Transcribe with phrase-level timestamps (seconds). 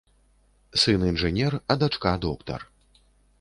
[0.83, 2.59] Сын інжынер, а дачка доктар.